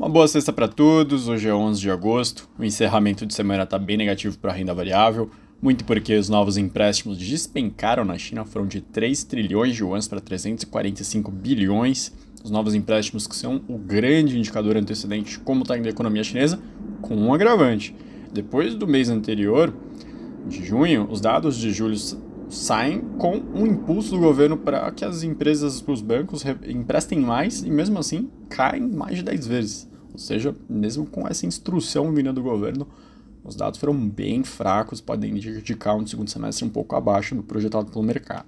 [0.00, 1.28] Uma boa sexta para todos.
[1.28, 2.48] Hoje é 11 de agosto.
[2.58, 5.30] O encerramento de semana está bem negativo para a renda variável,
[5.60, 10.18] muito porque os novos empréstimos despencaram na China, foram de 3 trilhões de yuans para
[10.18, 12.14] 345 bilhões.
[12.42, 16.24] Os novos empréstimos que são o grande indicador antecedente de como está indo a economia
[16.24, 16.58] chinesa,
[17.02, 17.94] com um agravante.
[18.32, 19.70] Depois do mês anterior,
[20.48, 21.98] de junho, os dados de julho
[22.48, 27.70] saem com um impulso do governo para que as empresas, os bancos emprestem mais e
[27.70, 29.89] mesmo assim caem mais de 10 vezes.
[30.12, 32.86] Ou seja, mesmo com essa instrução vinda do governo,
[33.44, 37.90] os dados foram bem fracos, podem indicar um segundo semestre um pouco abaixo do projetado
[37.90, 38.46] pelo mercado.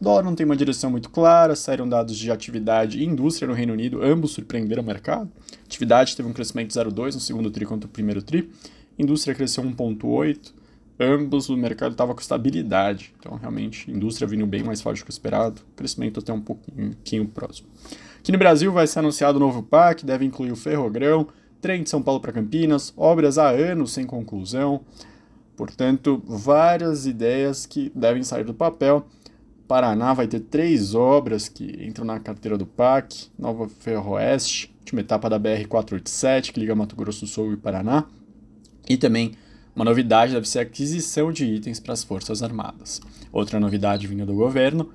[0.00, 3.54] O dólar não tem uma direção muito clara, saíram dados de atividade e indústria no
[3.54, 5.28] Reino Unido, ambos surpreenderam o mercado.
[5.64, 8.48] atividade teve um crescimento de 0,2 no segundo tri contra o primeiro tri,
[8.96, 10.52] indústria cresceu 1,8,
[11.00, 13.12] ambos o mercado estava com estabilidade.
[13.18, 17.26] Então, realmente, indústria vindo bem mais forte do que o esperado, crescimento até um pouquinho
[17.26, 17.68] próximo.
[18.18, 21.28] Aqui no Brasil vai ser anunciado o novo PAC, deve incluir o Ferrogrão,
[21.60, 24.80] trem de São Paulo para Campinas, obras há anos sem conclusão.
[25.56, 29.06] Portanto, várias ideias que devem sair do papel.
[29.66, 35.28] Paraná vai ter três obras que entram na carteira do PAC: Nova Ferroeste, última etapa
[35.28, 38.04] da BR-487, que liga Mato Grosso do Sul e Paraná,
[38.88, 39.32] e também
[39.76, 43.00] uma novidade deve ser a aquisição de itens para as Forças Armadas.
[43.30, 44.90] Outra novidade vinda do governo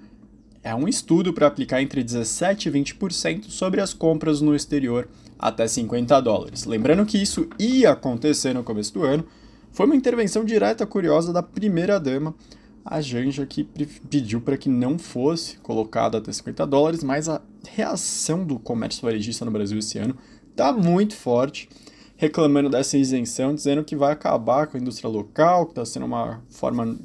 [0.63, 5.67] é um estudo para aplicar entre 17% e 20% sobre as compras no exterior até
[5.67, 6.65] 50 dólares.
[6.65, 9.25] Lembrando que isso ia acontecer no começo do ano,
[9.71, 12.33] foi uma intervenção direta curiosa da primeira-dama,
[12.85, 13.63] a Janja, que
[14.09, 19.45] pediu para que não fosse colocado até 50 dólares, mas a reação do comércio varejista
[19.45, 20.15] no Brasil esse ano
[20.51, 21.69] está muito forte
[22.15, 26.41] reclamando dessa isenção, dizendo que vai acabar com a indústria local, que está sendo uma
[26.49, 26.97] forma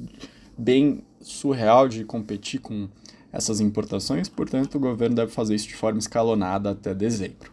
[0.56, 2.88] bem surreal de competir com
[3.32, 7.52] essas importações, portanto, o governo deve fazer isso de forma escalonada até dezembro.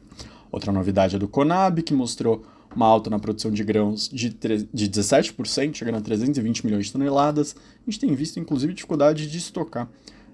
[0.51, 2.45] Outra novidade é do Conab, que mostrou
[2.75, 7.55] uma alta na produção de grãos de, de 17%, chegando a 320 milhões de toneladas.
[7.55, 9.89] A gente tem visto, inclusive, dificuldade de estocar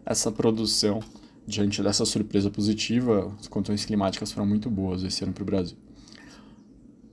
[0.05, 0.99] essa produção
[1.45, 3.31] diante dessa surpresa positiva.
[3.39, 5.77] As condições climáticas foram muito boas esse ano para o Brasil.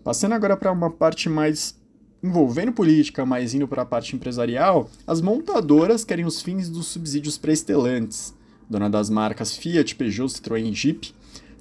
[0.02, 1.77] Passando agora para uma parte mais
[2.22, 7.38] envolvendo política, mas indo para a parte empresarial, as montadoras querem os fins dos subsídios
[7.38, 8.34] para estelantes.
[8.68, 11.14] Dona das marcas Fiat, Peugeot, Citroën e Jeep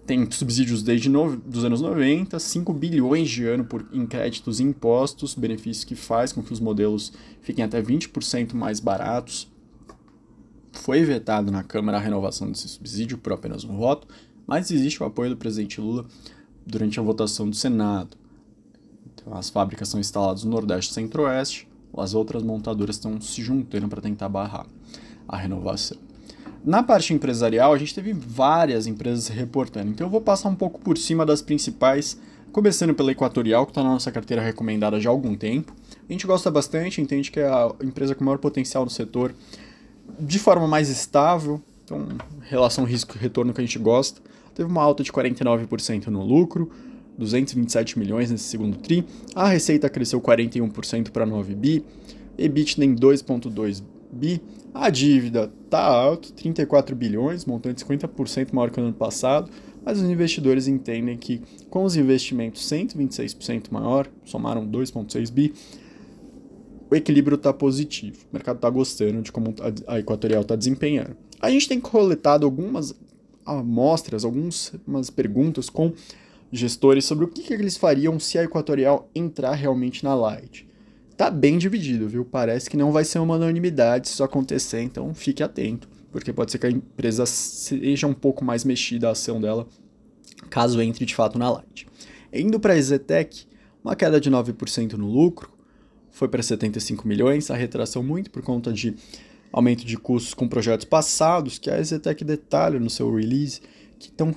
[0.07, 5.35] tem subsídios desde os anos 90, 5 bilhões de ano por, em créditos e impostos,
[5.35, 9.51] benefício que faz com que os modelos fiquem até 20% mais baratos.
[10.71, 14.07] Foi vetado na Câmara a renovação desse subsídio por apenas um voto,
[14.47, 16.05] mas existe o apoio do presidente Lula
[16.65, 18.15] durante a votação do Senado.
[19.31, 24.01] As fábricas são instaladas no Nordeste e Centro-Oeste, as outras montadoras estão se juntando para
[24.01, 24.65] tentar barrar
[25.27, 25.97] a renovação.
[26.63, 30.79] Na parte empresarial, a gente teve várias empresas reportando, então eu vou passar um pouco
[30.79, 32.19] por cima das principais,
[32.51, 35.73] começando pela Equatorial, que está na nossa carteira recomendada já há algum tempo.
[36.09, 39.33] A gente gosta bastante, entende que é a empresa com maior potencial no setor,
[40.19, 42.07] de forma mais estável, então
[42.41, 44.21] relação risco-retorno que a gente gosta.
[44.53, 46.71] Teve uma alta de 49% no lucro,
[47.17, 49.05] 227 milhões nesse segundo tri.
[49.33, 51.83] A receita cresceu 41% para 9 bi.
[52.37, 54.41] EBITDA em 2.2 bi.
[54.73, 59.49] A dívida está alta, 34 bilhões, montante 50% maior que no ano passado,
[59.83, 65.53] mas os investidores entendem que com os investimentos 126% maior, somaram 2.6 bi,
[66.89, 68.25] o equilíbrio está positivo.
[68.31, 69.53] O mercado está gostando de como
[69.87, 71.17] a Equatorial está desempenhando.
[71.39, 72.95] A gente tem coletado algumas
[73.45, 75.93] amostras, algumas perguntas com
[76.51, 80.67] gestores sobre o que, que eles fariam se a Equatorial entrar realmente na Light.
[81.15, 82.23] Tá bem dividido, viu?
[82.23, 86.51] Parece que não vai ser uma unanimidade se isso acontecer, então fique atento, porque pode
[86.51, 89.67] ser que a empresa seja um pouco mais mexida a ação dela
[90.49, 91.87] caso entre de fato na Light.
[92.31, 93.45] Indo para a Zetec,
[93.83, 95.51] uma queda de 9% no lucro,
[96.11, 98.95] foi para 75 milhões, a retração muito por conta de
[99.51, 103.61] aumento de custos com projetos passados, que a Zetec detalha no seu release,
[103.99, 104.33] que estão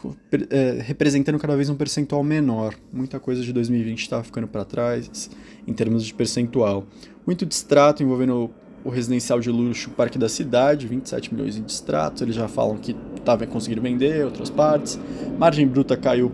[0.51, 2.75] é, representando cada vez um percentual menor.
[2.93, 5.31] Muita coisa de 2020 está ficando para trás
[5.67, 6.87] em termos de percentual.
[7.27, 8.51] Muito distrato envolvendo
[8.83, 12.23] o residencial de luxo Parque da Cidade, 27 milhões em distratos.
[12.23, 14.99] Eles já falam que estavam conseguindo vender outras partes.
[15.39, 16.33] Margem bruta caiu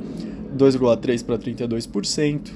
[0.56, 2.50] 2,3% para 32%.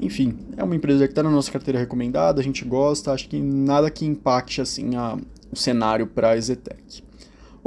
[0.00, 3.40] Enfim, é uma empresa que está na nossa carteira recomendada, a gente gosta, acho que
[3.40, 5.18] nada que impacte assim a,
[5.50, 7.02] o cenário para a Ezetec.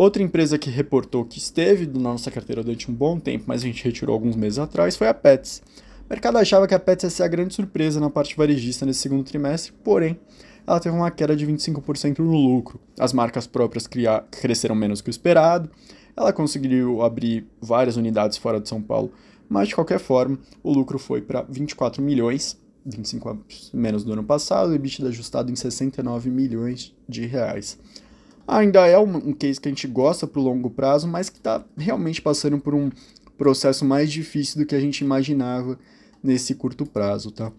[0.01, 3.67] Outra empresa que reportou que esteve na nossa carteira durante um bom tempo, mas a
[3.67, 5.61] gente retirou alguns meses atrás, foi a Pets.
[6.07, 9.01] O mercado achava que a Pets ia ser a grande surpresa na parte varejista nesse
[9.01, 10.19] segundo trimestre, porém,
[10.65, 12.81] ela teve uma queda de 25% no lucro.
[12.97, 13.87] As marcas próprias
[14.31, 15.69] cresceram menos que o esperado.
[16.17, 19.11] Ela conseguiu abrir várias unidades fora de São Paulo
[19.47, 23.37] mas de qualquer forma, o lucro foi para 24 milhões, 25
[23.71, 27.77] menos do ano passado, e EBITDA ajustado em 69 milhões de reais.
[28.47, 31.63] Ainda é um, case que a gente gosta para o longo prazo, mas que está
[31.77, 32.89] realmente passando por um
[33.37, 35.79] processo mais difícil do que a gente imaginava
[36.23, 37.51] nesse curto prazo, tá?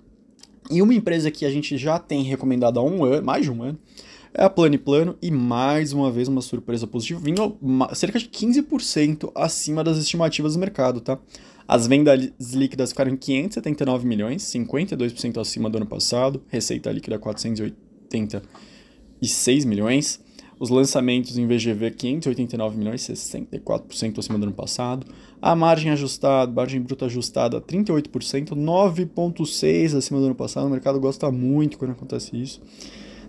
[0.70, 3.62] E uma empresa que a gente já tem recomendado há um ano, mais de um
[3.62, 3.78] ano,
[4.34, 7.58] é a Plano e Plano, e mais uma vez uma surpresa positiva, vindo
[7.94, 11.18] cerca de 15% acima das estimativas do mercado, tá?
[11.66, 19.64] As vendas líquidas ficaram em 579 milhões, 52% acima do ano passado, receita líquida 486
[19.64, 20.20] milhões,
[20.62, 25.04] os lançamentos em VGV 589 milhões, 64% acima do ano passado.
[25.40, 30.68] A margem ajustada, margem bruta ajustada 38%, 9.6 acima do ano passado.
[30.68, 32.62] O mercado gosta muito quando acontece isso.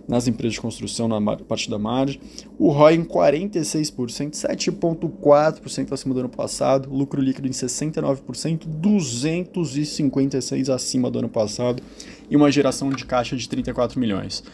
[0.06, 2.20] Nas empresas de construção, na parte da margem.
[2.56, 6.88] O ROI em 46%, 7,4% acima do ano passado.
[6.88, 11.82] Lucro líquido em 69%, 256% acima do ano passado.
[12.30, 14.44] E uma geração de caixa de 34 milhões.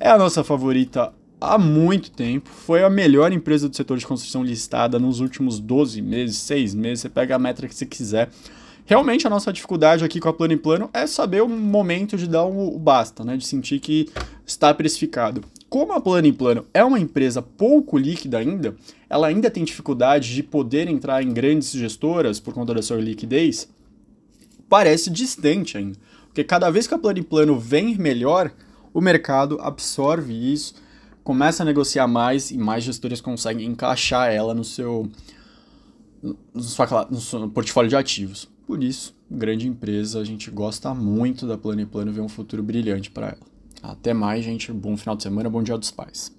[0.00, 1.12] É a nossa favorita
[1.42, 2.48] há muito tempo.
[2.48, 7.00] Foi a melhor empresa do setor de construção listada nos últimos 12 meses, 6 meses.
[7.00, 8.30] Você pega a métrica que você quiser.
[8.84, 12.26] Realmente a nossa dificuldade aqui com a plano em plano é saber o momento de
[12.26, 13.36] dar o, basta, né?
[13.36, 14.08] De sentir que
[14.46, 15.42] está precificado.
[15.68, 18.76] Como a plano em plano é uma empresa pouco líquida ainda,
[19.08, 23.68] ela ainda tem dificuldade de poder entrar em grandes gestoras por conta da sua liquidez,
[24.68, 25.98] parece distante ainda.
[26.26, 28.52] Porque cada vez que a plano em plano vem melhor,
[28.92, 30.74] o mercado absorve isso
[31.22, 35.10] começa a negociar mais e mais gestores conseguem encaixar ela no seu,
[36.22, 38.48] no, sua, no seu portfólio de ativos.
[38.66, 42.62] Por isso, grande empresa, a gente gosta muito da Plano e Plano, vê um futuro
[42.62, 43.52] brilhante para ela.
[43.82, 44.72] Até mais, gente.
[44.72, 46.30] Bom final de semana, bom dia dos pais.